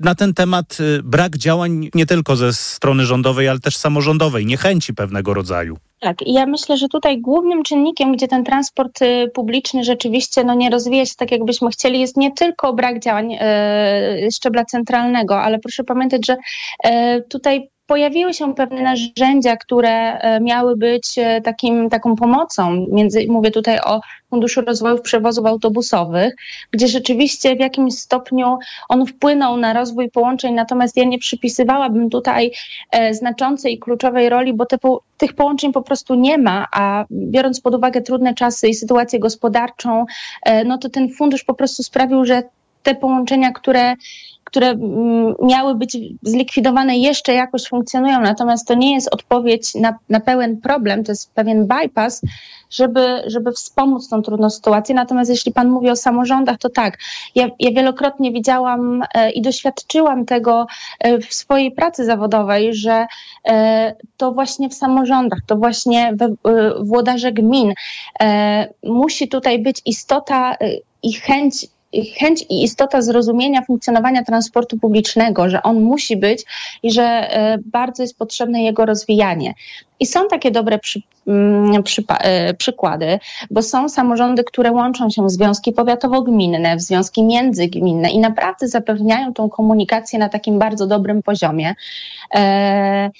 na 0.00 0.14
ten 0.14 0.34
temat 0.34 0.78
brak 1.04 1.36
działań 1.36 1.90
nie 1.94 2.06
tylko 2.06 2.36
ze 2.36 2.52
strony 2.52 3.06
rządowej, 3.06 3.48
ale 3.48 3.60
też 3.60 3.76
samorządowej, 3.76 4.46
niechęci 4.46 4.94
pewnego 4.94 5.34
rodzaju. 5.34 5.76
Tak, 6.00 6.16
ja 6.26 6.46
myślę, 6.46 6.76
że 6.76 6.88
tutaj 6.88 7.20
głównym 7.20 7.62
czynnikiem, 7.62 8.12
gdzie 8.12 8.28
ten 8.28 8.44
transport 8.44 9.00
publiczny 9.34 9.84
rzeczywiście 9.84 10.44
no, 10.44 10.54
nie 10.54 10.70
rozwija 10.70 11.06
się 11.06 11.14
tak, 11.18 11.30
jakbyśmy 11.30 11.70
chcieli, 11.70 12.00
jest 12.00 12.16
nie 12.16 12.32
tylko 12.32 12.72
brak 12.72 13.00
działań 13.00 13.36
e, 13.40 14.28
szczebla 14.34 14.64
centralnego, 14.64 15.40
ale 15.40 15.58
proszę 15.58 15.84
pamiętać, 15.84 16.26
że 16.26 16.36
e, 16.84 17.20
tutaj 17.20 17.71
pojawiły 17.92 18.34
się 18.34 18.54
pewne 18.54 18.82
narzędzia, 18.82 19.56
które 19.56 20.18
e, 20.18 20.40
miały 20.40 20.76
być 20.76 21.18
e, 21.18 21.40
takim, 21.40 21.90
taką 21.90 22.16
pomocą. 22.16 22.86
Między, 22.90 23.26
mówię 23.28 23.50
tutaj 23.50 23.78
o 23.80 24.00
Funduszu 24.30 24.60
Rozwoju 24.60 24.98
Przewozów 24.98 25.46
Autobusowych, 25.46 26.34
gdzie 26.70 26.88
rzeczywiście 26.88 27.56
w 27.56 27.60
jakimś 27.60 27.94
stopniu 27.94 28.58
on 28.88 29.06
wpłynął 29.06 29.56
na 29.56 29.72
rozwój 29.72 30.10
połączeń, 30.10 30.54
natomiast 30.54 30.96
ja 30.96 31.04
nie 31.04 31.18
przypisywałabym 31.18 32.10
tutaj 32.10 32.50
e, 32.90 33.14
znaczącej 33.14 33.74
i 33.74 33.78
kluczowej 33.78 34.28
roli, 34.28 34.54
bo 34.54 34.66
te, 34.66 34.78
tych 35.18 35.32
połączeń 35.32 35.72
po 35.72 35.82
prostu 35.82 36.14
nie 36.14 36.38
ma, 36.38 36.66
a 36.72 37.04
biorąc 37.10 37.60
pod 37.60 37.74
uwagę 37.74 38.02
trudne 38.02 38.34
czasy 38.34 38.68
i 38.68 38.74
sytuację 38.74 39.18
gospodarczą, 39.18 40.04
no 40.64 40.78
to 40.78 40.88
ten 40.88 41.08
fundusz 41.10 41.44
po 41.44 41.54
prostu 41.54 41.82
sprawił, 41.82 42.24
że 42.24 42.42
te 42.82 42.94
połączenia, 42.94 43.52
które 43.52 43.94
które 44.52 44.68
mm, 44.68 45.34
miały 45.42 45.74
być 45.74 45.98
zlikwidowane, 46.22 46.96
jeszcze 46.96 47.34
jakoś 47.34 47.68
funkcjonują. 47.68 48.20
Natomiast 48.20 48.68
to 48.68 48.74
nie 48.74 48.94
jest 48.94 49.14
odpowiedź 49.14 49.74
na, 49.74 49.98
na 50.08 50.20
pełen 50.20 50.60
problem, 50.60 51.04
to 51.04 51.12
jest 51.12 51.34
pewien 51.34 51.66
bypass, 51.66 52.22
żeby, 52.70 53.22
żeby 53.26 53.52
wspomóc 53.52 54.08
tą 54.08 54.22
trudną 54.22 54.50
sytuację. 54.50 54.94
Natomiast 54.94 55.30
jeśli 55.30 55.52
Pan 55.52 55.70
mówi 55.70 55.90
o 55.90 55.96
samorządach, 55.96 56.58
to 56.58 56.68
tak. 56.68 56.98
Ja, 57.34 57.48
ja 57.60 57.70
wielokrotnie 57.70 58.32
widziałam 58.32 59.02
e, 59.14 59.30
i 59.30 59.42
doświadczyłam 59.42 60.24
tego 60.24 60.66
e, 61.00 61.18
w 61.18 61.34
swojej 61.34 61.72
pracy 61.72 62.04
zawodowej, 62.04 62.74
że 62.74 63.06
e, 63.48 63.94
to 64.16 64.32
właśnie 64.32 64.68
w 64.68 64.74
samorządach, 64.74 65.38
to 65.46 65.56
właśnie 65.56 66.12
we, 66.16 66.34
włodarze 66.80 67.32
gmin 67.32 67.72
musi 68.82 69.28
tutaj 69.28 69.58
być 69.58 69.82
istota 69.84 70.56
i 71.02 71.12
chęć 71.12 71.66
chęć 72.18 72.44
i 72.50 72.62
istota 72.62 73.02
zrozumienia 73.02 73.62
funkcjonowania 73.62 74.24
transportu 74.24 74.78
publicznego, 74.78 75.48
że 75.48 75.62
on 75.62 75.80
musi 75.80 76.16
być 76.16 76.44
i 76.82 76.92
że 76.92 77.02
e, 77.02 77.58
bardzo 77.66 78.02
jest 78.02 78.18
potrzebne 78.18 78.62
jego 78.62 78.86
rozwijanie. 78.86 79.54
I 80.00 80.06
są 80.06 80.28
takie 80.28 80.50
dobre 80.50 80.78
przy, 80.78 81.00
mm, 81.26 81.82
przy, 81.82 82.04
e, 82.08 82.54
przykłady, 82.54 83.18
bo 83.50 83.62
są 83.62 83.88
samorządy, 83.88 84.44
które 84.44 84.72
łączą 84.72 85.10
się 85.10 85.26
w 85.26 85.30
związki 85.30 85.72
powiatowo-gminne, 85.72 86.76
w 86.76 86.80
związki 86.80 87.22
międzygminne 87.22 88.10
i 88.10 88.18
naprawdę 88.18 88.68
zapewniają 88.68 89.34
tą 89.34 89.48
komunikację 89.48 90.18
na 90.18 90.28
takim 90.28 90.58
bardzo 90.58 90.86
dobrym 90.86 91.22
poziomie. 91.22 91.74
E, 92.34 93.10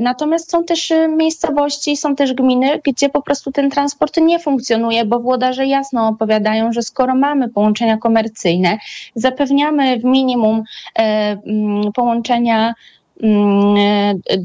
natomiast 0.00 0.50
są 0.50 0.64
też 0.64 0.90
e, 0.90 1.08
miejscowości, 1.08 1.96
są 1.96 2.16
też 2.16 2.34
gminy, 2.34 2.80
gdzie 2.84 3.08
po 3.08 3.22
prostu 3.22 3.52
ten 3.52 3.70
transport 3.70 4.16
nie 4.16 4.38
funkcjonuje, 4.38 5.04
bo 5.04 5.20
włodarze 5.20 5.66
jasno 5.66 6.08
opowiadają, 6.08 6.72
że 6.72 6.82
skoro 6.82 7.14
mamy 7.14 7.48
połączenia 7.48 7.96
komercyjne, 7.96 8.78
zapewniamy 9.14 9.98
w 9.98 10.04
minimum 10.04 10.62
e, 10.98 11.36
połączenia 11.94 12.74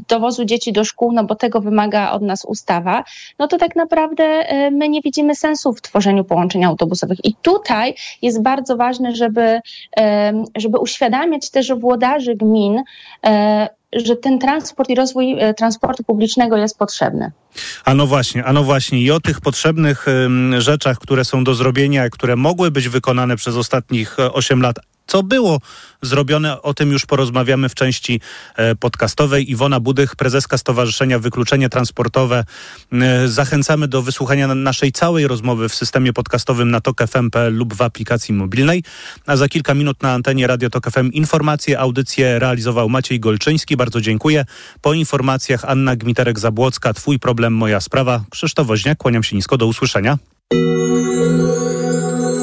dowozu 0.08 0.44
dzieci 0.44 0.72
do 0.72 0.84
szkół, 0.84 1.12
no 1.12 1.24
bo 1.24 1.34
tego 1.34 1.60
wymaga 1.60 2.10
od 2.10 2.22
nas 2.22 2.44
ustawa, 2.44 3.04
no 3.38 3.48
to 3.48 3.58
tak 3.58 3.76
naprawdę 3.76 4.44
my 4.70 4.88
nie 4.88 5.00
widzimy 5.00 5.34
sensu 5.34 5.72
w 5.72 5.82
tworzeniu 5.82 6.24
połączeń 6.24 6.64
autobusowych. 6.64 7.18
I 7.24 7.34
tutaj 7.42 7.94
jest 8.22 8.42
bardzo 8.42 8.76
ważne, 8.76 9.16
żeby, 9.16 9.60
żeby 10.56 10.78
uświadamiać 10.78 11.50
też 11.50 11.72
włodarzy 11.74 12.34
gmin, 12.34 12.82
że 13.92 14.16
ten 14.16 14.38
transport 14.38 14.90
i 14.90 14.94
rozwój 14.94 15.36
transportu 15.56 16.04
publicznego 16.04 16.56
jest 16.56 16.78
potrzebny. 16.78 17.32
A 17.84 17.94
no 17.94 18.06
właśnie, 18.06 18.44
a 18.44 18.52
no 18.52 18.64
właśnie. 18.64 19.00
I 19.00 19.10
o 19.10 19.20
tych 19.20 19.40
potrzebnych 19.40 20.06
rzeczach, 20.58 20.98
które 20.98 21.24
są 21.24 21.44
do 21.44 21.54
zrobienia, 21.54 22.10
które 22.10 22.36
mogły 22.36 22.70
być 22.70 22.88
wykonane 22.88 23.36
przez 23.36 23.56
ostatnich 23.56 24.16
8 24.32 24.58
e, 24.58 24.62
lat, 24.62 24.76
co 25.08 25.22
było 25.22 25.60
zrobione, 26.02 26.62
o 26.62 26.74
tym 26.74 26.92
już 26.92 27.06
porozmawiamy 27.06 27.68
w 27.68 27.74
części 27.74 28.20
e, 28.56 28.74
podcastowej. 28.74 29.50
Iwona 29.50 29.80
Budych, 29.80 30.16
prezeska 30.16 30.58
Stowarzyszenia 30.58 31.18
Wykluczenie 31.18 31.68
Transportowe. 31.68 32.44
E, 32.92 33.28
zachęcamy 33.28 33.88
do 33.88 34.02
wysłuchania 34.02 34.54
naszej 34.54 34.92
całej 34.92 35.26
rozmowy 35.26 35.68
w 35.68 35.74
systemie 35.74 36.12
podcastowym 36.12 36.70
na 36.70 36.80
tok.fm.pl 36.80 37.54
lub 37.54 37.74
w 37.74 37.82
aplikacji 37.82 38.34
mobilnej. 38.34 38.84
A 39.26 39.36
za 39.36 39.48
kilka 39.48 39.74
minut 39.74 40.02
na 40.02 40.12
antenie 40.12 40.46
Radio 40.46 40.70
Tok 40.70 40.90
FM 40.90 41.12
informacje, 41.12 41.78
audycję 41.78 42.38
realizował 42.38 42.88
Maciej 42.88 43.20
Golczyński. 43.20 43.76
Bardzo 43.76 44.00
dziękuję. 44.00 44.44
Po 44.80 44.94
informacjach 44.94 45.64
Anna 45.64 45.96
Gmiterek-Zabłocka, 45.96 46.94
Twój 46.94 47.18
problem, 47.18 47.54
moja 47.54 47.80
sprawa. 47.80 48.24
Krzysztof 48.30 48.66
Woźniak, 48.66 48.98
kłaniam 48.98 49.22
się 49.22 49.36
nisko. 49.36 49.56
Do 49.56 49.66
usłyszenia. 49.66 50.18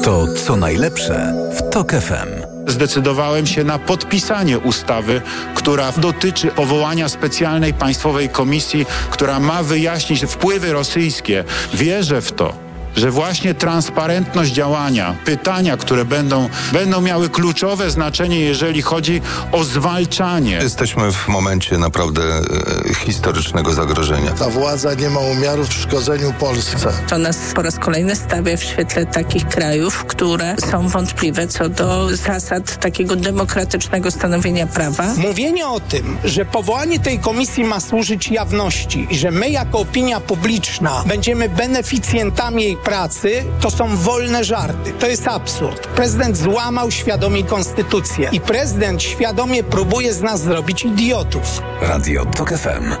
To 0.04 0.26
co 0.34 0.56
najlepsze 0.56 1.34
w 1.56 1.70
Tok 1.70 1.92
FM 1.92 2.45
zdecydowałem 2.66 3.46
się 3.46 3.64
na 3.64 3.78
podpisanie 3.78 4.58
ustawy, 4.58 5.22
która 5.54 5.92
dotyczy 5.92 6.48
powołania 6.48 7.08
specjalnej 7.08 7.74
państwowej 7.74 8.28
komisji, 8.28 8.86
która 9.10 9.40
ma 9.40 9.62
wyjaśnić 9.62 10.24
wpływy 10.24 10.72
rosyjskie. 10.72 11.44
Wierzę 11.74 12.20
w 12.20 12.32
to 12.32 12.65
że 12.96 13.10
właśnie 13.10 13.54
transparentność 13.54 14.52
działania, 14.52 15.14
pytania, 15.24 15.76
które 15.76 16.04
będą, 16.04 16.48
będą 16.72 17.00
miały 17.00 17.30
kluczowe 17.30 17.90
znaczenie, 17.90 18.40
jeżeli 18.40 18.82
chodzi 18.82 19.22
o 19.52 19.64
zwalczanie. 19.64 20.58
Jesteśmy 20.62 21.12
w 21.12 21.28
momencie 21.28 21.78
naprawdę 21.78 22.22
e, 22.22 22.94
historycznego 22.94 23.72
zagrożenia. 23.72 24.30
Ta 24.30 24.48
władza 24.48 24.94
nie 24.94 25.10
ma 25.10 25.20
umiarów 25.20 25.68
w 25.68 25.72
szkodzeniu 25.72 26.32
Polsce. 26.32 26.88
To 27.08 27.18
nas 27.18 27.38
po 27.54 27.62
raz 27.62 27.78
kolejny 27.78 28.16
stawia 28.16 28.56
w 28.56 28.62
świetle 28.62 29.06
takich 29.06 29.48
krajów, 29.48 30.04
które 30.04 30.56
są 30.70 30.88
wątpliwe 30.88 31.46
co 31.46 31.68
do 31.68 32.16
zasad 32.16 32.80
takiego 32.80 33.16
demokratycznego 33.16 34.10
stanowienia 34.10 34.66
prawa. 34.66 35.14
Mówienie 35.16 35.68
o 35.68 35.80
tym, 35.80 36.16
że 36.24 36.44
powołanie 36.44 37.00
tej 37.00 37.18
komisji 37.18 37.64
ma 37.64 37.80
służyć 37.80 38.28
jawności 38.28 39.06
i 39.10 39.18
że 39.18 39.30
my 39.30 39.50
jako 39.50 39.78
opinia 39.78 40.20
publiczna 40.20 41.04
będziemy 41.06 41.48
beneficjentami 41.48 42.62
jej 42.62 42.76
pracy 42.86 43.44
to 43.60 43.70
są 43.70 43.96
wolne 43.96 44.44
żarty. 44.44 44.92
To 44.92 45.06
jest 45.06 45.28
absurd. 45.28 45.86
Prezydent 45.86 46.36
złamał 46.36 46.90
świadomie 46.90 47.44
konstytucję 47.44 48.28
i 48.32 48.40
prezydent 48.40 49.02
świadomie 49.02 49.64
próbuje 49.64 50.14
z 50.14 50.22
nas 50.22 50.40
zrobić 50.40 50.84
idiotów. 50.84 51.62
Radio 51.80 52.24
TOK 52.24 52.50
FM. 52.50 52.94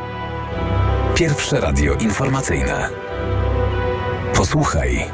Pierwsze 1.14 1.60
radio 1.60 1.94
informacyjne. 1.94 2.88
Posłuchaj, 4.34 5.04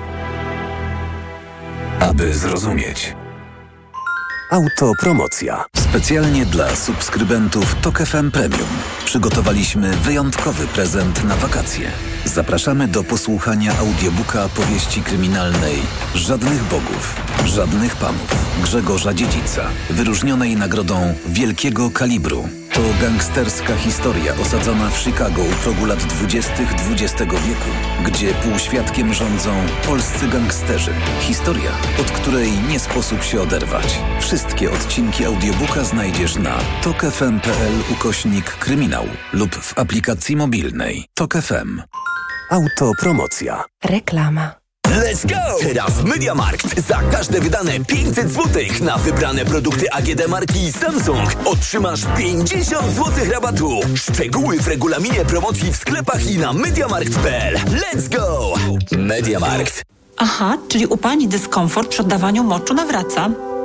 aby 2.01 2.35
zrozumieć. 2.35 3.22
Autopromocja. 4.53 5.65
Specjalnie 5.77 6.47
dla 6.47 6.77
subskrybentów 6.77 7.75
TOK 7.83 7.99
FM 7.99 8.31
Premium 8.31 8.69
przygotowaliśmy 9.05 9.97
wyjątkowy 9.97 10.67
prezent 10.67 11.25
na 11.25 11.37
wakacje. 11.37 11.91
Zapraszamy 12.25 12.89
do 12.89 13.05
posłuchania 13.05 13.73
audiobooka 13.79 14.49
powieści 14.49 15.03
kryminalnej 15.03 15.77
Żadnych 16.15 16.63
Bogów, 16.65 17.17
Żadnych 17.45 17.97
Panów 17.97 18.61
Grzegorza 18.63 19.15
Dziedzica, 19.15 19.69
wyróżnionej 19.91 20.57
nagrodą 20.57 21.15
Wielkiego 21.27 21.91
Kalibru. 21.91 22.62
To 22.75 22.81
gangsterska 23.01 23.77
historia 23.77 24.35
osadzona 24.35 24.91
w 24.91 24.99
Chicago 24.99 25.43
u 25.43 25.63
progu 25.63 25.87
lat 25.87 25.99
20. 25.99 26.53
XX 26.91 27.19
wieku, 27.19 27.71
gdzie 28.05 28.35
półświadkiem 28.35 29.15
rządzą 29.15 29.51
polscy 29.87 30.29
gangsterzy. 30.29 30.91
Historia, 31.21 31.71
od 32.01 32.11
której 32.11 32.51
nie 32.69 32.81
sposób 32.81 33.23
się 33.23 33.43
oderwać. 33.43 33.99
Wszystkie 34.21 34.71
odcinki 34.71 35.25
audiobooka 35.25 35.85
znajdziesz 35.85 36.37
na 36.37 36.59
tokefm.pl 36.83 37.73
ukośnik 37.93 38.45
kryminał 38.45 39.05
lub 39.33 39.55
w 39.55 39.79
aplikacji 39.79 40.37
mobilnej 40.37 41.05
Tok 41.15 41.35
FM. 41.35 41.83
Autopromocja. 42.51 43.65
Reklama. 43.85 44.62
Let's 44.93 45.25
go! 45.27 45.59
Teraz 45.61 46.05
MediaMarkt 46.05 46.81
za 46.89 47.03
każde 47.03 47.41
wydane 47.41 47.81
500 47.81 48.31
zł 48.31 48.63
na 48.81 48.99
wybrane 48.99 49.45
produkty 49.45 49.93
AGD 49.93 50.29
marki 50.29 50.73
Samsung 50.73 51.29
otrzymasz 51.45 52.01
50 52.17 52.95
zł 52.95 53.13
rabatu. 53.33 53.81
Szczegóły 53.95 54.61
w 54.61 54.69
regulaminie 54.69 55.25
promocji 55.25 55.73
w 55.73 55.77
sklepach 55.77 56.31
i 56.31 56.39
na 56.39 56.53
MediaMarkt.pl. 56.53 57.55
Let's 57.57 58.09
go! 58.17 58.55
MediaMarkt. 58.99 59.83
Aha, 60.17 60.59
czyli 60.69 60.87
u 60.87 60.97
Pani 60.97 61.29
dyskomfort 61.29 61.89
przy 61.89 62.03
oddawaniu 62.03 62.45
moczu 62.45 62.75
nawraca? 62.75 63.31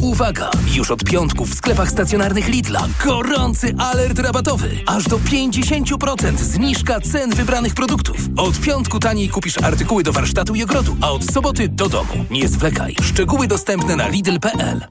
Uwaga! 0.00 0.50
Już 0.74 0.90
od 0.90 1.04
piątku 1.04 1.44
w 1.44 1.54
sklepach 1.54 1.90
stacjonarnych 1.90 2.48
Lidla 2.48 2.88
gorący 3.04 3.74
alert 3.78 4.18
rabatowy. 4.18 4.70
Aż 4.86 5.04
do 5.04 5.18
50% 5.18 6.36
zniżka 6.36 7.00
cen 7.00 7.30
wybranych 7.30 7.74
produktów. 7.74 8.16
Od 8.36 8.60
piątku 8.60 8.98
taniej 8.98 9.28
kupisz 9.28 9.58
artykuły 9.62 10.02
do 10.02 10.12
warsztatu 10.12 10.54
i 10.54 10.62
ogrodu, 10.62 10.96
a 11.00 11.10
od 11.10 11.24
soboty 11.24 11.68
do 11.68 11.88
domu. 11.88 12.24
Nie 12.30 12.48
zwlekaj. 12.48 12.96
Szczegóły 13.02 13.46
dostępne 13.46 13.96
na 13.96 14.08
lidl.pl. 14.08 14.86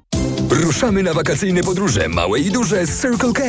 Ruszamy 0.49 1.03
na 1.03 1.13
wakacyjne 1.13 1.63
podróże, 1.63 2.09
małe 2.09 2.39
i 2.39 2.51
duże 2.51 2.85
z 2.85 3.01
Circle 3.01 3.33
K. 3.33 3.43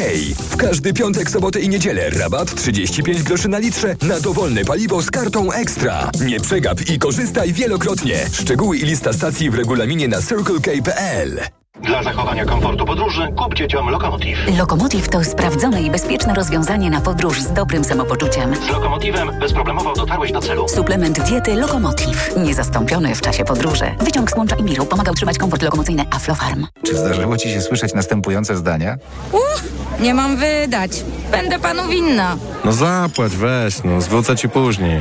W 0.50 0.56
każdy 0.56 0.92
piątek, 0.92 1.30
sobotę 1.30 1.60
i 1.60 1.68
niedzielę 1.68 2.10
rabat 2.10 2.54
35 2.54 3.22
groszy 3.22 3.48
na 3.48 3.58
litrze 3.58 3.96
na 4.02 4.20
dowolne 4.20 4.64
paliwo 4.64 5.02
z 5.02 5.10
kartą 5.10 5.52
Ekstra. 5.52 6.10
Nie 6.26 6.40
przegap 6.40 6.90
i 6.90 6.98
korzystaj 6.98 7.52
wielokrotnie. 7.52 8.26
Szczegóły 8.32 8.76
i 8.76 8.82
lista 8.82 9.12
stacji 9.12 9.50
w 9.50 9.54
regulaminie 9.54 10.08
na 10.08 10.22
circlek.pl. 10.22 11.63
Dla 11.86 12.02
zachowania 12.02 12.44
komfortu 12.44 12.84
podróży 12.86 13.28
kup 13.36 13.54
dzieciom 13.54 13.88
Lokomotiv. 13.90 14.38
Lokomotiv 14.58 15.08
to 15.08 15.24
sprawdzone 15.24 15.82
i 15.82 15.90
bezpieczne 15.90 16.34
rozwiązanie 16.34 16.90
na 16.90 17.00
podróż 17.00 17.42
z 17.42 17.52
dobrym 17.52 17.84
samopoczuciem. 17.84 18.56
Z 18.56 18.68
Lokomotivem 18.68 19.38
bezproblemowo 19.40 19.94
dotarłeś 19.94 20.32
do 20.32 20.40
celu. 20.40 20.68
Suplement 20.68 21.20
diety 21.20 21.54
Lokomotiv. 21.54 22.36
Niezastąpiony 22.36 23.14
w 23.14 23.20
czasie 23.20 23.44
podróży. 23.44 23.84
Wyciąg 24.00 24.30
z 24.30 24.36
mącza 24.36 24.56
i 24.56 24.62
miru 24.62 24.86
pomaga 24.86 25.12
utrzymać 25.12 25.38
komfort 25.38 25.62
lokomocyjny 25.62 26.04
Aflofarm. 26.10 26.66
Czy 26.86 26.96
zdarzyło 26.98 27.36
Ci 27.36 27.50
się 27.50 27.60
słyszeć 27.62 27.94
następujące 27.94 28.56
zdania? 28.56 28.96
Uff, 29.32 29.64
nie 30.00 30.14
mam 30.14 30.36
wydać. 30.36 30.90
Będę 31.30 31.58
panu 31.58 31.88
winna. 31.88 32.36
No 32.64 32.72
zapłać, 32.72 33.36
weź, 33.36 33.74
no 33.84 34.00
zwrócę 34.00 34.36
ci 34.36 34.48
później. 34.48 35.00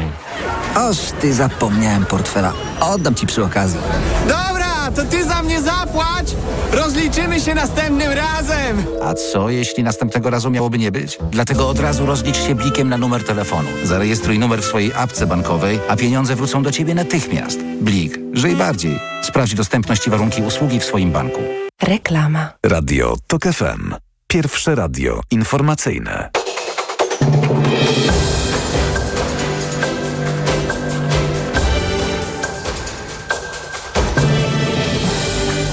Oż 0.75 0.98
ty 1.22 1.34
zapomniałem 1.34 2.06
portfela. 2.06 2.54
Oddam 2.80 3.16
ci 3.16 3.28
przy 3.28 3.44
okazji. 3.44 3.80
Dobra! 4.28 4.62
To 4.92 5.06
ty 5.06 5.25
za 5.25 5.44
mnie 5.44 5.62
zapłać! 5.62 6.36
Rozliczymy 6.72 7.40
się 7.40 7.56
następnym 7.56 8.12
razem! 8.12 8.86
A 9.04 9.13
co, 9.13 9.50
jeśli 9.50 9.84
następnego 9.84 10.30
razu 10.30 10.52
miałoby 10.52 10.78
nie 10.78 10.92
być? 10.92 11.18
Dlatego 11.32 11.70
od 11.70 11.80
razu 11.80 12.06
rozlicz 12.06 12.38
się 12.38 12.56
blikiem 12.56 12.90
na 12.90 12.98
numer 12.98 13.24
telefonu. 13.24 13.70
Zarejestruj 13.84 14.40
numer 14.40 14.62
w 14.62 14.66
swojej 14.66 14.94
apce 14.94 15.28
bankowej, 15.28 15.80
a 15.90 15.96
pieniądze 15.96 16.36
wrócą 16.36 16.63
do 16.63 16.72
ciebie 16.72 16.96
natychmiast. 16.96 17.60
Blik. 17.82 18.20
Żyj 18.34 18.56
bardziej. 18.56 19.00
Sprawdź 19.22 19.54
dostępność 19.54 20.08
i 20.08 20.10
warunki 20.10 20.42
usługi 20.42 20.80
w 20.80 20.86
swoim 20.86 21.12
banku. 21.12 21.42
Reklama. 21.82 22.50
Radio 22.66 23.16
TOK 23.28 23.44
FM. 23.44 23.96
Pierwsze 24.28 24.75
radio 24.75 25.22
informacyjne. 25.31 26.29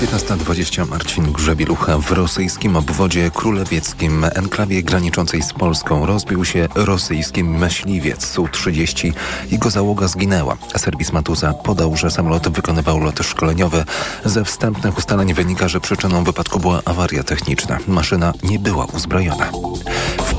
15.20 0.01 0.89
Marcin 0.89 1.33
Grzebielucha 1.33 1.99
w 1.99 2.13
rosyjskim 2.13 2.77
obwodzie 2.77 3.31
królewieckim, 3.31 4.25
enklawie 4.25 4.83
graniczącej 4.83 5.43
z 5.43 5.53
Polską 5.53 6.07
rozbił 6.07 6.45
się 6.45 6.69
rosyjski 6.75 7.45
myśliwiec 7.45 8.27
Su-30. 8.27 9.13
Jego 9.51 9.71
załoga 9.71 10.09
zginęła. 10.09 10.57
Serwis 10.77 11.13
Matuza 11.13 11.53
podał, 11.53 11.97
że 11.97 12.11
samolot 12.11 12.49
wykonywał 12.49 13.01
loty 13.01 13.25
szkoleniowe. 13.25 13.85
Ze 14.25 14.45
wstępnych 14.45 14.99
ustaleń 14.99 15.35
wynika, 15.35 15.69
że 15.69 15.81
przyczyną 15.81 16.25
wypadku 16.25 16.61
była 16.61 16.83
awaria 16.85 17.23
techniczna. 17.23 17.79
Maszyna 17.87 18.33
nie 18.43 18.59
była 18.59 18.85
uzbrojona. 18.85 19.51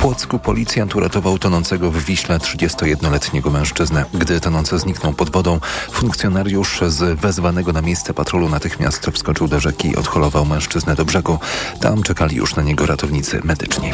Płocku 0.01 0.39
policjant 0.39 0.95
uratował 0.95 1.39
tonącego 1.39 1.91
w 1.91 2.03
Wiśle 2.03 2.37
31-letniego 2.37 3.49
mężczyznę. 3.49 4.05
Gdy 4.13 4.39
tonący 4.39 4.79
zniknął 4.79 5.13
pod 5.13 5.29
wodą, 5.29 5.59
funkcjonariusz 5.91 6.81
z 6.87 7.19
wezwanego 7.19 7.73
na 7.73 7.81
miejsce 7.81 8.13
patrolu 8.13 8.49
natychmiast 8.49 9.05
wskoczył 9.13 9.47
do 9.47 9.59
rzeki 9.59 9.89
i 9.89 9.95
odholował 9.95 10.45
mężczyznę 10.45 10.95
do 10.95 11.05
brzegu. 11.05 11.39
Tam 11.79 12.03
czekali 12.03 12.35
już 12.35 12.55
na 12.55 12.63
niego 12.63 12.85
ratownicy 12.85 13.41
medyczni. 13.43 13.91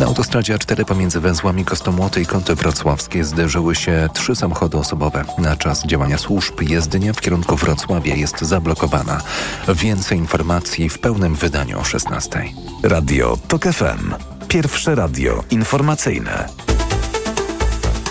Na 0.00 0.06
autostradzie 0.06 0.54
A4 0.54 0.84
pomiędzy 0.84 1.20
węzłami 1.20 1.64
Kostomłoty 1.64 2.20
i 2.20 2.26
Kąty 2.26 2.54
Wrocławskie 2.54 3.24
zderzyły 3.24 3.74
się 3.74 4.08
trzy 4.14 4.36
samochody 4.36 4.78
osobowe. 4.78 5.24
Na 5.38 5.56
czas 5.56 5.86
działania 5.86 6.18
służb 6.18 6.60
jezdnia 6.60 7.12
w 7.12 7.20
kierunku 7.20 7.56
Wrocławia 7.56 8.14
jest 8.14 8.40
zablokowana. 8.40 9.20
Więcej 9.68 10.18
informacji 10.18 10.88
w 10.88 10.98
pełnym 10.98 11.34
wydaniu 11.34 11.80
o 11.80 11.84
16. 11.84 12.44
Radio 12.82 13.38
TOK 13.48 13.64
FM. 13.64 14.14
Pierwsze 14.50 14.94
radio 14.94 15.44
informacyjne. 15.50 16.48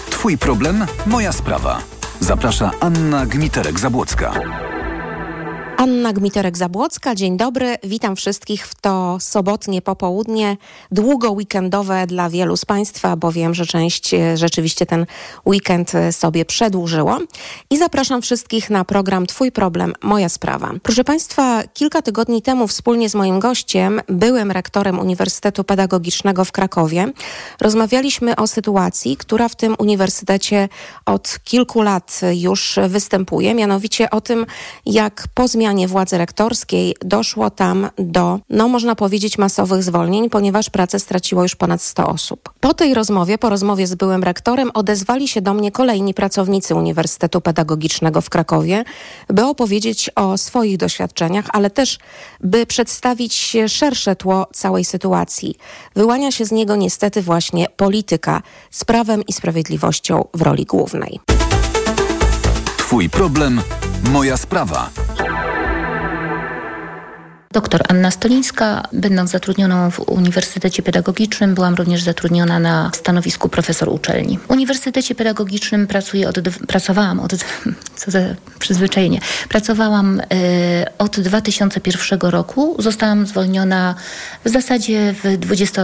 Twój 0.10 0.38
problem, 0.38 0.86
moja 1.06 1.32
sprawa. 1.32 1.82
Zaprasza 2.20 2.72
Anna 2.80 3.26
Gmiterek-Zabłocka. 3.26 4.32
Anna 5.80 6.14
Gmiterek-Zabłocka, 6.14 7.16
dzień 7.16 7.38
dobry. 7.38 7.76
Witam 7.84 8.16
wszystkich 8.16 8.68
w 8.68 8.82
to 8.82 9.18
sobotnie 9.20 9.82
popołudnie, 9.82 10.58
długo 10.92 11.32
weekendowe 11.32 12.08
dla 12.08 12.30
wielu 12.30 12.58
z 12.58 12.66
Państwa, 12.66 13.16
bo 13.16 13.32
wiem, 13.32 13.54
że 13.54 13.66
część 13.66 14.14
e, 14.14 14.38
rzeczywiście 14.38 14.86
ten 14.86 15.06
weekend 15.46 15.96
e, 15.96 16.14
sobie 16.14 16.46
przedłużyło. 16.46 17.18
I 17.70 17.78
zapraszam 17.78 18.22
wszystkich 18.22 18.70
na 18.70 18.86
program 18.86 19.26
Twój 19.26 19.52
problem, 19.52 19.94
moja 20.04 20.30
sprawa. 20.30 20.72
Proszę 20.84 21.04
Państwa, 21.04 21.64
kilka 21.74 22.02
tygodni 22.02 22.42
temu 22.42 22.68
wspólnie 22.68 23.10
z 23.10 23.16
moim 23.16 23.40
gościem, 23.40 24.02
byłym 24.08 24.52
rektorem 24.52 25.00
Uniwersytetu 25.00 25.64
Pedagogicznego 25.64 26.46
w 26.46 26.52
Krakowie, 26.52 27.12
rozmawialiśmy 27.62 28.36
o 28.36 28.48
sytuacji, 28.48 29.18
która 29.18 29.50
w 29.50 29.56
tym 29.56 29.76
uniwersytecie 29.78 30.70
od 31.06 31.40
kilku 31.44 31.82
lat 31.82 32.22
już 32.34 32.80
występuje, 32.88 33.56
mianowicie 33.56 34.10
o 34.10 34.22
tym, 34.22 34.46
jak 34.86 35.28
po 35.34 35.48
zmianie 35.48 35.69
zmianie 35.70 35.88
władzy 35.88 36.18
rektorskiej 36.18 36.96
doszło 37.02 37.50
tam 37.50 37.90
do, 37.98 38.40
no 38.50 38.68
można 38.68 38.96
powiedzieć, 38.96 39.38
masowych 39.38 39.84
zwolnień, 39.84 40.30
ponieważ 40.30 40.70
pracę 40.70 41.00
straciło 41.00 41.44
już 41.44 41.56
ponad 41.56 41.82
100 41.82 42.08
osób. 42.08 42.50
Po 42.60 42.74
tej 42.74 42.94
rozmowie, 42.94 43.38
po 43.38 43.50
rozmowie 43.50 43.88
z 43.88 43.96
byłym 43.96 44.24
rektorem, 44.24 44.72
odezwali 44.74 45.28
się 45.28 45.42
do 45.42 45.54
mnie 45.54 45.72
kolejni 45.72 46.14
pracownicy 46.14 46.76
Uniwersytetu 46.76 47.42
Pedagogicznego 47.42 48.22
w 48.22 48.30
Krakowie, 48.30 48.84
by 49.28 49.46
opowiedzieć 49.46 50.10
o 50.16 50.38
swoich 50.38 50.78
doświadczeniach, 50.78 51.46
ale 51.54 51.70
też 51.70 51.98
by 52.42 52.66
przedstawić 52.66 53.58
szersze 53.68 54.16
tło 54.16 54.48
całej 54.54 54.86
sytuacji. 54.86 55.56
Wyłania 55.96 56.32
się 56.32 56.46
z 56.46 56.52
niego 56.52 56.76
niestety 56.76 57.22
właśnie 57.22 57.68
polityka 57.78 58.42
z 58.72 58.86
prawem 58.86 59.24
i 59.28 59.34
sprawiedliwością 59.34 60.26
w 60.34 60.42
roli 60.42 60.66
głównej. 60.66 61.20
Twój 62.78 63.10
problem, 63.10 63.62
moja 64.04 64.38
sprawa. 64.38 64.90
Doktor 67.52 67.82
Anna 67.88 68.12
Stolińska, 68.12 68.88
będąc 68.94 69.32
zatrudnioną 69.32 69.92
w 69.92 70.00
Uniwersytecie 70.00 70.84
Pedagogicznym, 70.84 71.56
byłam 71.56 71.76
również 71.76 72.04
zatrudniona 72.04 72.60
na 72.60 72.92
stanowisku 72.94 73.50
profesor 73.50 73.90
uczelni. 73.90 74.38
W 74.38 74.52
Uniwersytecie 74.52 75.16
Pedagogicznym 75.16 75.88
pracuję 75.88 76.30
od, 76.30 76.36
pracowałam 76.68 77.20
od, 77.20 77.32
co 78.00 78.12
za 78.12 78.20
przyzwyczajenie, 78.60 79.20
pracowałam 79.50 80.20
y, 80.20 80.24
od 80.98 81.20
2001 81.20 82.20
roku. 82.20 82.76
Zostałam 82.80 83.26
zwolniona 83.26 83.96
w 84.46 84.50
zasadzie 84.50 85.16
w, 85.24 85.38
20, 85.38 85.82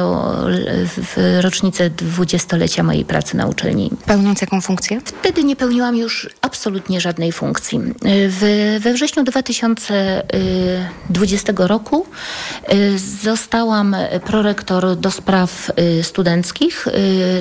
w 0.97 1.39
rocznicę 1.41 1.89
dwudziestolecia 1.89 2.84
mojej 2.84 3.06
pracy 3.06 3.38
na 3.38 3.47
uczelni. 3.47 3.91
Pełniąc 4.06 4.41
jaką 4.41 4.62
funkcję? 4.62 5.01
Wtedy 5.06 5.43
nie 5.43 5.56
pełniłam 5.56 5.95
już 5.95 6.30
absolutnie 6.41 7.01
żadnej 7.01 7.32
funkcji. 7.32 7.80
W, 8.30 8.78
we 8.82 8.93
wrześniu 8.93 9.23
2020 9.23 11.55
roku 11.60 12.06
zostałam 13.24 13.96
prorektor 14.26 14.96
do 14.96 15.12
spraw 15.12 15.72
studenckich. 16.02 16.88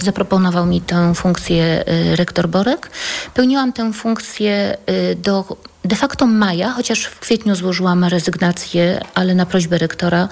Zaproponował 0.03 0.67
mi 0.67 0.81
tę 0.81 1.15
funkcję 1.15 1.85
rektor 2.15 2.49
Borek. 2.49 2.91
Pełniłam 3.35 3.73
tę 3.73 3.93
funkcję 3.93 4.77
do 5.17 5.57
de 5.85 5.97
facto 5.97 6.27
maja, 6.27 6.71
chociaż 6.71 7.05
w 7.05 7.19
kwietniu 7.21 7.55
złożyłam 7.55 8.05
rezygnację, 8.05 9.01
ale 9.15 9.35
na 9.35 9.47
prośbę 9.47 9.79
rektora, 9.79 10.29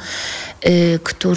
który 1.02 1.30